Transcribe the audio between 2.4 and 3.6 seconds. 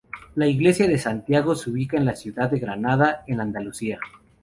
de Granada, en